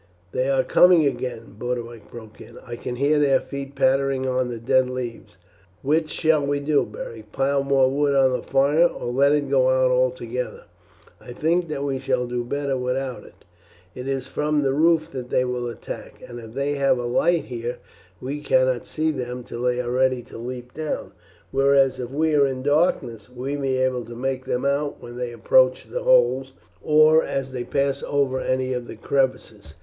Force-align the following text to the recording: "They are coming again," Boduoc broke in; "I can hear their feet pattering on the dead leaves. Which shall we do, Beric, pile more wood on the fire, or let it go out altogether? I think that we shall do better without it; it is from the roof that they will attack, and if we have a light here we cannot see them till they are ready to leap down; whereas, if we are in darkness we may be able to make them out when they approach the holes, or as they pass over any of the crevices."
"They 0.31 0.49
are 0.49 0.63
coming 0.63 1.05
again," 1.05 1.57
Boduoc 1.59 2.09
broke 2.09 2.41
in; 2.41 2.57
"I 2.65 2.75
can 2.75 2.95
hear 2.95 3.19
their 3.19 3.39
feet 3.39 3.75
pattering 3.75 4.25
on 4.27 4.49
the 4.49 4.57
dead 4.57 4.89
leaves. 4.89 5.37
Which 5.83 6.09
shall 6.09 6.43
we 6.43 6.59
do, 6.59 6.87
Beric, 6.87 7.31
pile 7.31 7.61
more 7.63 7.87
wood 7.87 8.15
on 8.15 8.31
the 8.31 8.41
fire, 8.41 8.87
or 8.87 9.11
let 9.11 9.31
it 9.31 9.47
go 9.47 9.69
out 9.69 9.91
altogether? 9.91 10.63
I 11.19 11.33
think 11.33 11.67
that 11.67 11.83
we 11.83 11.99
shall 11.99 12.25
do 12.25 12.43
better 12.43 12.75
without 12.75 13.23
it; 13.25 13.45
it 13.93 14.07
is 14.07 14.25
from 14.25 14.61
the 14.63 14.73
roof 14.73 15.11
that 15.11 15.29
they 15.29 15.45
will 15.45 15.67
attack, 15.69 16.19
and 16.27 16.39
if 16.39 16.55
we 16.55 16.73
have 16.77 16.97
a 16.97 17.03
light 17.05 17.43
here 17.45 17.77
we 18.19 18.39
cannot 18.39 18.87
see 18.87 19.11
them 19.11 19.43
till 19.43 19.61
they 19.61 19.79
are 19.79 19.91
ready 19.91 20.23
to 20.23 20.37
leap 20.39 20.73
down; 20.73 21.11
whereas, 21.51 21.99
if 21.99 22.09
we 22.09 22.33
are 22.33 22.47
in 22.47 22.63
darkness 22.63 23.29
we 23.29 23.55
may 23.55 23.73
be 23.73 23.77
able 23.77 24.05
to 24.05 24.15
make 24.15 24.45
them 24.45 24.65
out 24.65 24.99
when 24.99 25.15
they 25.15 25.31
approach 25.31 25.85
the 25.87 26.01
holes, 26.01 26.53
or 26.81 27.23
as 27.23 27.51
they 27.51 27.63
pass 27.63 28.01
over 28.07 28.39
any 28.39 28.73
of 28.73 28.87
the 28.87 28.95
crevices." 28.95 29.75